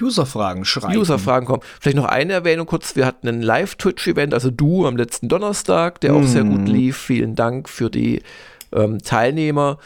[0.00, 0.96] Userfragen schreiben.
[0.96, 1.62] Userfragen kommen.
[1.82, 2.96] Vielleicht noch eine Erwähnung kurz.
[2.96, 6.26] Wir hatten ein Live-Twitch-Event, also du am letzten Donnerstag, der auch mm.
[6.26, 6.66] sehr gut mm.
[6.66, 6.96] lief.
[6.96, 8.22] Vielen Dank für die
[8.72, 9.76] ähm, Teilnehmer.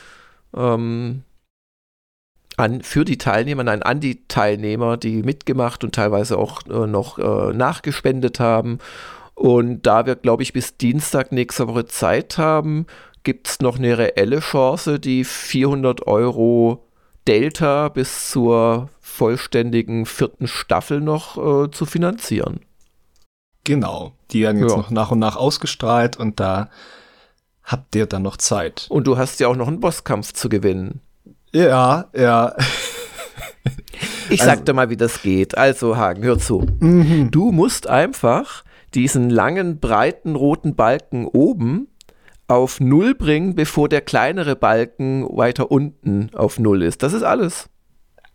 [0.55, 1.25] Ähm,
[2.57, 7.19] an, für die Teilnehmer, nein, an die Teilnehmer, die mitgemacht und teilweise auch äh, noch
[7.19, 8.79] äh, nachgespendet haben.
[9.35, 12.87] Und da wir, glaube ich, bis Dienstag nächste Woche Zeit haben,
[13.23, 16.89] gibt es noch eine reelle Chance, die 400 Euro
[17.27, 22.61] Delta bis zur vollständigen vierten Staffel noch äh, zu finanzieren.
[23.65, 24.77] Genau, die werden jetzt ja.
[24.77, 26.69] noch nach und nach ausgestrahlt und da
[27.63, 28.87] habt ihr dann noch Zeit.
[28.89, 31.01] Und du hast ja auch noch einen Bosskampf zu gewinnen.
[31.53, 32.57] Ja, ja.
[34.31, 35.57] Ich also, sag dir mal, wie das geht.
[35.57, 36.67] Also, Hagen, hör zu.
[36.81, 37.31] Mhm.
[37.31, 41.89] Du musst einfach diesen langen, breiten, roten Balken oben
[42.49, 47.03] auf Null bringen, bevor der kleinere Balken weiter unten auf Null ist.
[47.03, 47.69] Das ist alles.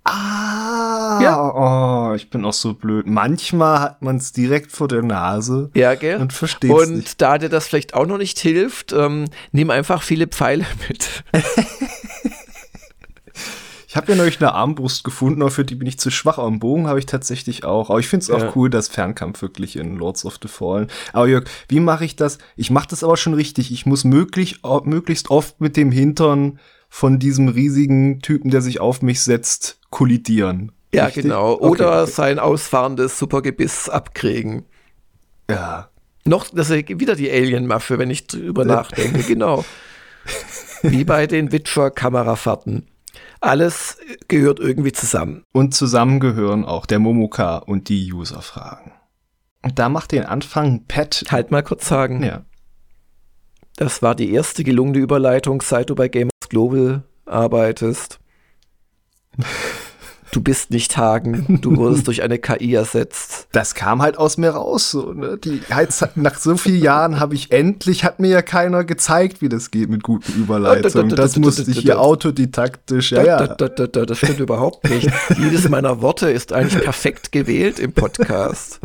[0.10, 2.12] Ah, ja.
[2.12, 3.08] oh, ich bin auch so blöd.
[3.08, 6.22] Manchmal hat man es direkt vor der Nase ja, gell?
[6.22, 7.22] und versteht Und nicht.
[7.22, 11.24] da dir das vielleicht auch noch nicht hilft, ähm, nimm einfach viele Pfeile mit.
[13.95, 16.38] habe ja neulich eine Armbrust gefunden, aber für die bin ich zu schwach.
[16.38, 17.89] Am Bogen habe ich tatsächlich auch.
[17.89, 18.52] Aber ich finde es auch ja.
[18.56, 20.88] cool, dass Fernkampf wirklich in Lords of the Fallen.
[21.13, 22.38] Aber Jörg, wie mache ich das?
[22.58, 23.71] Ich mache das aber schon richtig.
[23.71, 29.02] Ich muss möglich, möglichst oft mit dem Hintern von diesem riesigen Typen, der sich auf
[29.02, 30.73] mich setzt, kollidieren.
[30.93, 31.23] Ja, richtig?
[31.23, 31.56] genau.
[31.56, 32.12] Oder okay, okay.
[32.12, 34.65] sein ausfahrendes Supergebiss abkriegen.
[35.50, 35.89] Ja.
[36.26, 39.63] Noch, das ist wieder die Alien-Masche, wenn ich drüber nachdenke, genau.
[40.82, 42.86] Wie bei den Witcher-Kamerafahrten.
[43.47, 45.43] Alles gehört irgendwie zusammen.
[45.53, 48.91] Und zusammen gehören auch der Momoka und die User-Fragen.
[49.63, 51.23] Und da macht den Anfang Pat.
[51.29, 52.23] Halt mal kurz sagen.
[52.23, 52.43] Ja.
[53.77, 58.19] Das war die erste gelungene Überleitung, seit du bei Gamers Global arbeitest.
[60.32, 63.48] Du bist nicht Hagen, du wurdest durch eine KI ersetzt.
[63.54, 64.92] Das kam halt aus mir raus.
[64.92, 65.38] So, ne?
[65.38, 65.62] Die,
[66.16, 69.90] nach so vielen Jahren habe ich endlich, hat mir ja keiner gezeigt, wie das geht
[69.90, 71.16] mit guten Überleitungen.
[71.16, 73.12] Das musste ich hier autodidaktisch.
[73.12, 73.48] Ja, ja.
[73.48, 75.10] Das stimmt überhaupt nicht.
[75.38, 78.82] Jedes meiner Worte ist eigentlich perfekt gewählt im Podcast.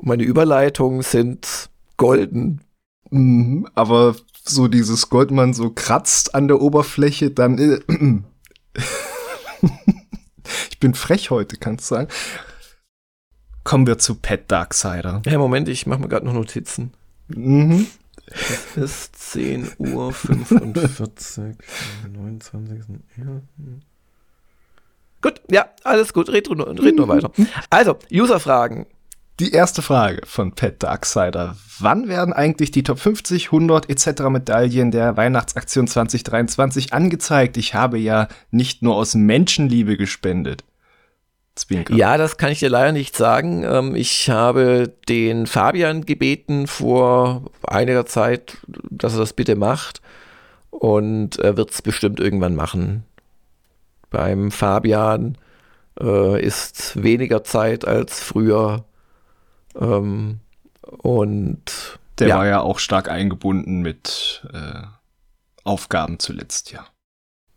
[0.00, 2.62] Meine Überleitungen sind golden.
[3.10, 7.58] Mhm, aber so dieses Goldmann so kratzt an der Oberfläche, dann.
[7.58, 7.80] Äh,
[10.70, 12.08] ich bin frech heute, kannst du sagen.
[13.64, 15.22] Kommen wir zu Pet Darksider.
[15.26, 16.92] Ja, Moment, ich mache mir gerade noch Notizen.
[17.28, 17.86] Mhm.
[18.26, 21.56] Es ist 10 Uhr 45,
[22.12, 22.80] 29.
[23.16, 23.24] Ja.
[25.20, 26.28] Gut, ja, alles gut.
[26.28, 27.32] Red, red nur weiter.
[27.70, 28.86] Also, User-Fragen.
[29.40, 31.56] Die erste Frage von Pat Darksider.
[31.78, 34.22] Wann werden eigentlich die Top 50, 100 etc.
[34.30, 37.56] Medaillen der Weihnachtsaktion 2023 angezeigt?
[37.56, 40.64] Ich habe ja nicht nur aus Menschenliebe gespendet.
[41.54, 41.94] Zwinker.
[41.94, 43.62] Ja, das kann ich dir leider nicht sagen.
[43.62, 48.58] Ähm, ich habe den Fabian gebeten vor einiger Zeit,
[48.90, 50.00] dass er das bitte macht.
[50.70, 53.04] Und er wird es bestimmt irgendwann machen.
[54.10, 55.38] Beim Fabian
[56.00, 58.84] äh, ist weniger Zeit als früher
[59.78, 60.40] ähm,
[60.82, 62.36] und der ja.
[62.36, 64.82] war ja auch stark eingebunden mit äh,
[65.64, 66.86] Aufgaben zuletzt, ja.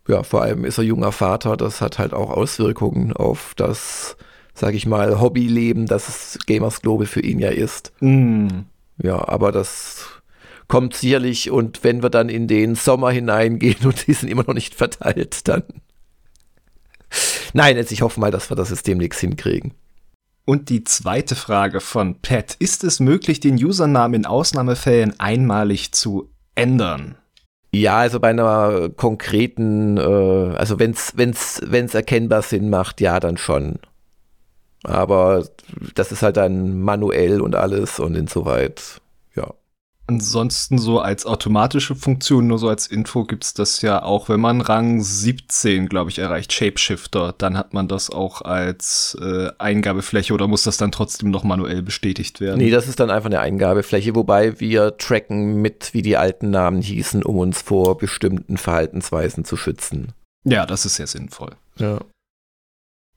[0.08, 4.16] Ja, vor allem ist er junger Vater, das hat halt auch Auswirkungen auf das,
[4.52, 7.92] sag ich mal, Hobbyleben, das Gamers Global für ihn ja ist.
[8.00, 8.48] Mm.
[9.00, 10.06] Ja, aber das
[10.66, 14.54] kommt sicherlich und wenn wir dann in den Sommer hineingehen und die sind immer noch
[14.54, 15.64] nicht verteilt, dann.
[17.52, 19.74] Nein, jetzt ich hoffe mal, dass wir das jetzt demnächst hinkriegen.
[20.44, 22.54] Und die zweite Frage von Pat.
[22.58, 27.16] Ist es möglich, den Usernamen in Ausnahmefällen einmalig zu ändern?
[27.74, 30.00] Ja, also bei einer konkreten, äh,
[30.56, 33.78] also wenn es wenn's, wenn's erkennbar Sinn macht, ja, dann schon.
[34.84, 35.46] Aber
[35.94, 39.01] das ist halt dann manuell und alles und insoweit.
[40.12, 44.60] Ansonsten so als automatische Funktion, nur so als Info gibt's das ja auch, wenn man
[44.60, 50.48] Rang 17, glaube ich, erreicht, Shapeshifter, dann hat man das auch als äh, Eingabefläche oder
[50.48, 52.58] muss das dann trotzdem noch manuell bestätigt werden?
[52.58, 56.82] Nee, das ist dann einfach eine Eingabefläche, wobei wir tracken mit, wie die alten Namen
[56.82, 60.12] hießen, um uns vor bestimmten Verhaltensweisen zu schützen.
[60.44, 61.52] Ja, das ist sehr sinnvoll.
[61.78, 62.00] Ja.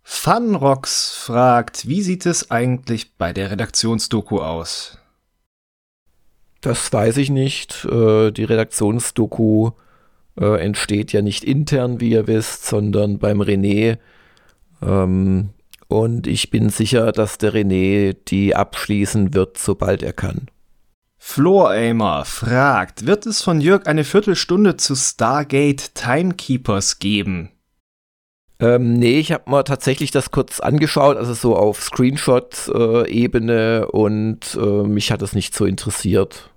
[0.01, 4.97] Funrox fragt, wie sieht es eigentlich bei der Redaktionsdoku aus?
[6.61, 7.85] Das weiß ich nicht.
[7.85, 9.71] Äh, die Redaktionsdoku
[10.39, 13.97] äh, entsteht ja nicht intern, wie ihr wisst, sondern beim René.
[14.81, 15.49] Ähm,
[15.87, 20.47] und ich bin sicher, dass der René die abschließen wird, sobald er kann.
[21.17, 27.51] Floor-Aimer fragt, wird es von Jörg eine Viertelstunde zu Stargate Timekeepers geben?
[28.59, 34.57] Ähm, nee, ich habe mal tatsächlich das kurz angeschaut, also so auf Screenshot-Ebene äh, und
[34.59, 36.49] äh, mich hat es nicht so interessiert.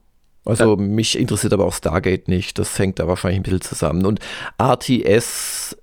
[0.44, 0.82] Also ja.
[0.82, 2.58] mich interessiert aber auch Stargate nicht.
[2.58, 4.06] Das hängt da wahrscheinlich ein bisschen zusammen.
[4.06, 4.20] Und
[4.58, 5.76] RTS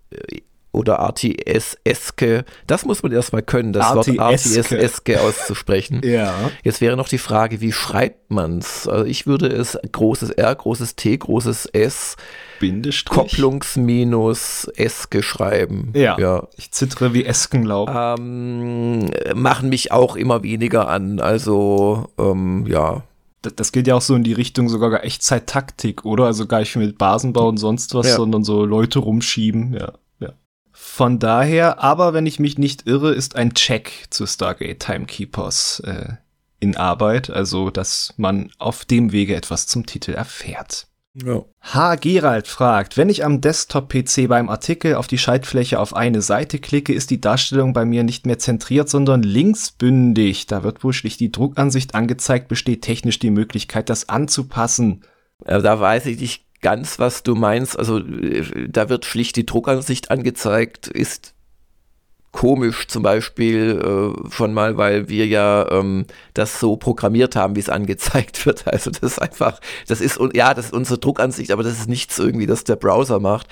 [0.76, 6.02] oder RTS-eske, das muss man erstmal können, das Wort RTS-eske auszusprechen.
[6.04, 6.34] ja.
[6.64, 8.88] Jetzt wäre noch die Frage, wie schreibt man es?
[8.88, 12.18] Also ich würde es großes R, großes T, großes S,
[12.60, 13.18] Bindestrich.
[13.18, 15.92] Kopplungsminus eske schreiben.
[15.96, 16.48] Ja, ja.
[16.58, 17.90] Ich zittere wie Eskenlaub.
[17.94, 21.20] Ähm, machen mich auch immer weniger an.
[21.20, 23.04] Also, ähm, ja
[23.56, 26.26] das geht ja auch so in die Richtung sogar Echtzeit-Taktik, oder?
[26.26, 28.16] Also gar nicht mit Basenbau und sonst was, ja.
[28.16, 29.94] sondern so Leute rumschieben, ja.
[30.96, 36.14] Von daher, aber wenn ich mich nicht irre, ist ein Check zu Stargate Timekeepers äh,
[36.62, 40.88] in Arbeit, also dass man auf dem Wege etwas zum Titel erfährt.
[41.14, 41.44] Ja.
[41.60, 41.96] H.
[41.96, 46.94] Gerald fragt, wenn ich am Desktop-PC beim Artikel auf die Schaltfläche auf eine Seite klicke,
[46.94, 50.48] ist die Darstellung bei mir nicht mehr zentriert, sondern linksbündig.
[50.48, 55.04] Da wird wohl schlicht die Druckansicht angezeigt, besteht technisch die Möglichkeit, das anzupassen.
[55.40, 57.78] Da weiß ich nicht ganz, was du meinst.
[57.78, 61.36] Also äh, da wird schlicht die Druckansicht angezeigt, ist
[62.32, 67.60] komisch zum Beispiel äh, schon mal, weil wir ja ähm, das so programmiert haben, wie
[67.60, 68.66] es angezeigt wird.
[68.66, 72.18] Also das ist einfach, das ist ja, das ist unsere Druckansicht, aber das ist nichts
[72.18, 73.48] irgendwie, das der Browser macht.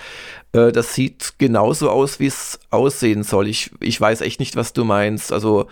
[0.51, 3.47] Äh, das sieht genauso aus, wie es aussehen soll.
[3.47, 5.31] Ich, ich weiß echt nicht, was du meinst.
[5.31, 5.67] Also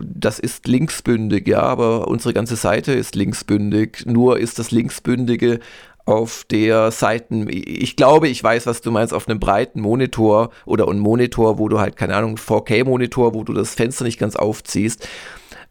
[0.00, 4.06] das ist linksbündig, ja, aber unsere ganze Seite ist linksbündig.
[4.06, 5.60] Nur ist das linksbündige
[6.08, 10.88] auf der Seiten, ich glaube, ich weiß, was du meinst, auf einem breiten Monitor oder
[10.88, 15.06] ein Monitor, wo du halt, keine Ahnung, 4K-Monitor, wo du das Fenster nicht ganz aufziehst,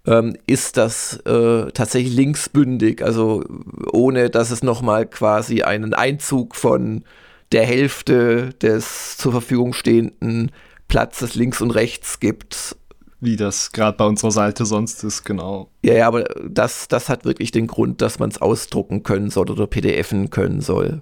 [0.06, 3.44] ähm, ist das äh, tatsächlich linksbündig, also
[3.92, 7.04] ohne dass es nochmal quasi einen Einzug von
[7.52, 10.52] der Hälfte des zur Verfügung stehenden
[10.88, 12.76] Platzes links und rechts gibt
[13.20, 15.70] wie das gerade bei unserer Seite sonst ist, genau.
[15.84, 19.50] Ja, ja, aber das, das hat wirklich den Grund, dass man es ausdrucken können soll
[19.50, 21.02] oder PDFen können soll.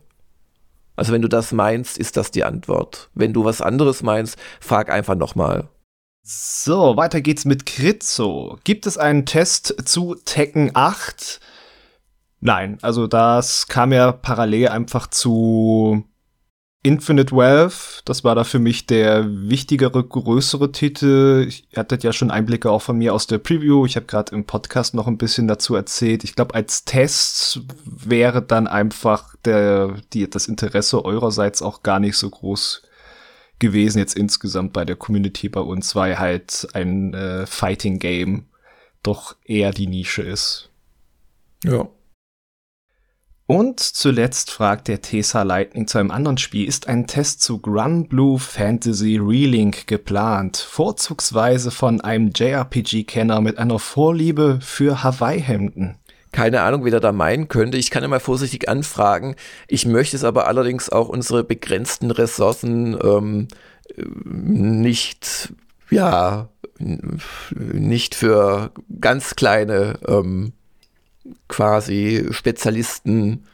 [0.95, 3.09] Also wenn du das meinst, ist das die Antwort.
[3.13, 5.69] Wenn du was anderes meinst, frag einfach nochmal.
[6.23, 8.57] So, weiter geht's mit Kritzo.
[8.63, 11.39] Gibt es einen Test zu Tekken 8?
[12.39, 16.03] Nein, also das kam ja parallel einfach zu
[16.85, 21.43] Infinite Wealth, das war da für mich der wichtigere, größere Titel.
[21.47, 23.87] Ich hatte ja schon Einblicke auch von mir aus der Preview.
[23.87, 26.23] Ich habe gerade im Podcast noch ein bisschen dazu erzählt.
[26.23, 32.17] Ich glaube, als Test wäre dann einfach der, die, das Interesse eurerseits auch gar nicht
[32.17, 32.83] so groß
[33.57, 38.45] gewesen jetzt insgesamt bei der Community bei uns, weil halt ein äh, Fighting Game
[39.01, 40.69] doch eher die Nische ist.
[41.63, 41.87] Ja.
[43.47, 48.07] Und zuletzt fragt der Tesa Lightning zu einem anderen Spiel, ist ein Test zu Grun
[48.07, 55.99] Blue Fantasy Relink geplant, vorzugsweise von einem JRPG-Kenner mit einer Vorliebe für Hawaii-Hemden?
[56.31, 57.77] Keine Ahnung, wie der da meinen könnte.
[57.77, 59.35] Ich kann mal vorsichtig anfragen.
[59.67, 63.47] Ich möchte es aber allerdings auch unsere begrenzten Ressourcen ähm,
[63.95, 65.53] nicht,
[65.91, 70.53] ja, nicht für ganz kleine ähm,
[71.47, 73.45] quasi Spezialisten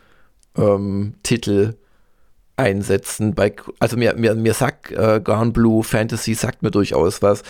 [0.58, 1.14] ähm,
[2.58, 3.34] einsetzen.
[3.34, 7.44] Bei, also mir, mir, mir sagt äh, Gone Blue Fantasy sagt mir durchaus was.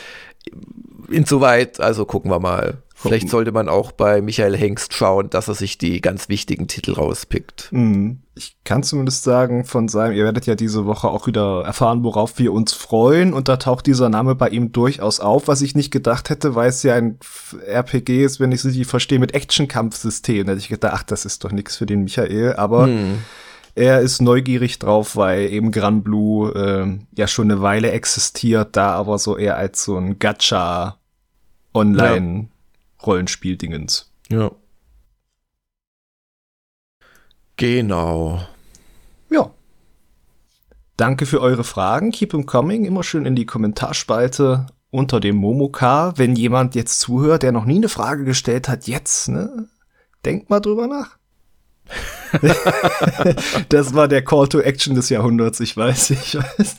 [1.10, 2.77] Insoweit, also gucken wir mal.
[3.01, 6.93] Vielleicht sollte man auch bei Michael Hengst schauen, dass er sich die ganz wichtigen Titel
[6.93, 7.69] rauspickt.
[7.71, 8.19] Mhm.
[8.35, 12.37] Ich kann zumindest sagen, von seinem, ihr werdet ja diese Woche auch wieder erfahren, worauf
[12.37, 13.33] wir uns freuen.
[13.33, 16.69] Und da taucht dieser Name bei ihm durchaus auf, was ich nicht gedacht hätte, weil
[16.69, 17.17] es ja ein
[17.65, 20.45] RPG ist, wenn ich es richtig verstehe, mit Action-Kampfsystem.
[20.45, 22.53] Da hätte ich gedacht, ach, das ist doch nichts für den Michael.
[22.53, 23.17] Aber mhm.
[23.73, 28.91] er ist neugierig drauf, weil eben Gran Blue äh, ja schon eine Weile existiert, da
[28.91, 30.99] aber so eher als so ein Gacha
[31.73, 32.50] online.
[33.05, 34.11] Rollenspiel-Dingens.
[34.29, 34.51] Ja.
[37.57, 38.41] Genau.
[39.29, 39.51] Ja.
[40.97, 42.11] Danke für eure Fragen.
[42.11, 42.85] Keep them coming.
[42.85, 46.13] Immer schön in die Kommentarspalte unter dem Momoka.
[46.17, 49.67] Wenn jemand jetzt zuhört, der noch nie eine Frage gestellt hat, jetzt, ne?
[50.25, 51.17] Denkt mal drüber nach.
[53.69, 56.77] das war der Call to Action des Jahrhunderts, ich weiß, ich weiß.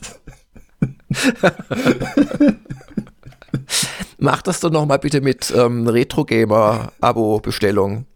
[4.23, 8.07] Mach das doch noch mal bitte mit ähm, Retro Gamer Abo-Bestellung.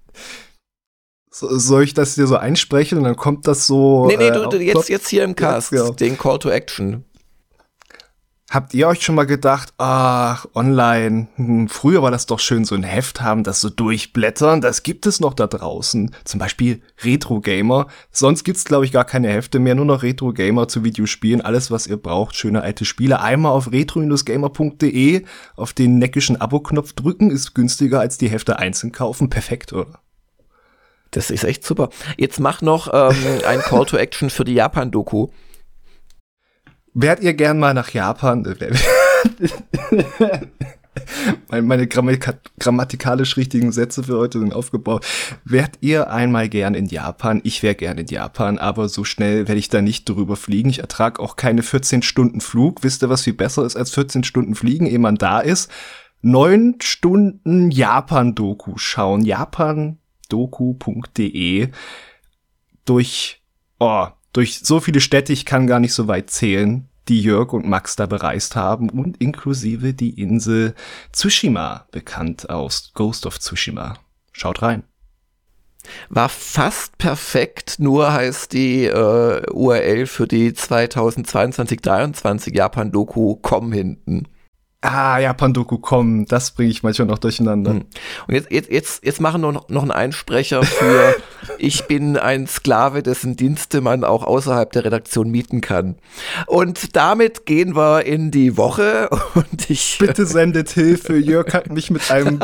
[1.33, 4.07] So, soll ich das dir so einsprechen und dann kommt das so?
[4.07, 5.91] Nee, nee, du, du jetzt, jetzt hier im Cast, ja.
[5.91, 7.05] den Call to Action.
[8.49, 12.77] Habt ihr euch schon mal gedacht, ach, online, hm, früher war das doch schön, so
[12.77, 16.15] ein Heft haben, das so durchblättern, das gibt es noch da draußen.
[16.23, 17.89] Zum Beispiel Retro Gamer.
[18.13, 21.41] Sonst gibt's, glaube ich, gar keine Hefte mehr, nur noch Retro Gamer zu Videospielen.
[21.41, 23.21] Alles, was ihr braucht, schöne alte Spiele.
[23.21, 25.25] Einmal auf retro-gamer.de
[25.57, 29.29] auf den neckischen Abo-Knopf drücken, ist günstiger als die Hefte einzeln kaufen.
[29.29, 29.99] Perfekt, oder?
[31.11, 31.89] Das ist echt super.
[32.17, 35.29] Jetzt mach noch ähm, ein Call to Action für die Japan-Doku.
[36.99, 38.43] Wärt ihr gern mal nach Japan?
[41.51, 45.05] meine grammatikalisch richtigen Sätze für heute sind aufgebaut.
[45.45, 47.43] Wärt ihr einmal gern in Japan?
[47.45, 50.71] Ich wäre gern in Japan, aber so schnell werde ich da nicht drüber fliegen.
[50.71, 52.83] Ich ertrage auch keine 14 Stunden Flug.
[52.83, 55.71] Wisst ihr, was viel besser ist als 14 Stunden fliegen, ehe man da ist?
[56.23, 59.23] Neun Stunden Japan-Doku schauen.
[59.23, 61.69] japandoku.de
[62.87, 63.43] durch,
[63.81, 67.67] oh, durch so viele Städte, ich kann gar nicht so weit zählen, die Jörg und
[67.67, 70.75] Max da bereist haben und inklusive die Insel
[71.13, 73.95] Tsushima, bekannt aus Ghost of Tsushima.
[74.33, 74.83] Schaut rein.
[76.11, 84.29] War fast perfekt, nur heißt die äh, URL für die 2022-23 Japan-Doku komm hinten.
[84.83, 87.73] Ah, Japan-Doku kommen, das bringe ich manchmal noch durcheinander.
[87.73, 87.87] Hm.
[88.27, 91.17] Und jetzt, jetzt, jetzt, jetzt machen wir noch, noch einen Einsprecher für
[91.59, 95.97] Ich bin ein Sklave, dessen Dienste man auch außerhalb der Redaktion mieten kann.
[96.47, 99.99] Und damit gehen wir in die Woche und ich.
[99.99, 101.17] Bitte sendet Hilfe.
[101.17, 102.41] Jörg hat mich mit einem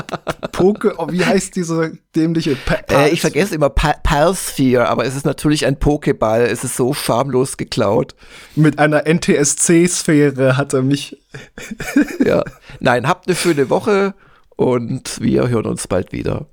[0.52, 5.16] Poke, oh, wie heißt diese dämliche pa äh, Ich vergesse immer pa Palsphere, aber es
[5.16, 6.42] ist natürlich ein Pokéball.
[6.42, 8.14] Es ist so schamlos geklaut.
[8.56, 11.18] Mit einer NTSC-Sphäre hat er mich
[12.24, 12.44] ja.
[12.80, 14.14] Nein, habt eine schöne Woche
[14.56, 16.46] und wir hören uns bald wieder.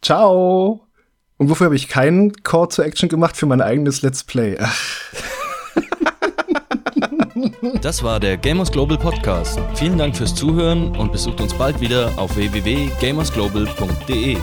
[0.00, 0.86] Ciao!
[1.42, 3.36] Und wofür habe ich keinen Call to Action gemacht?
[3.36, 4.56] Für mein eigenes Let's Play.
[7.80, 9.58] Das war der Gamers Global Podcast.
[9.74, 14.36] Vielen Dank fürs Zuhören und besucht uns bald wieder auf www.gamersglobal.de.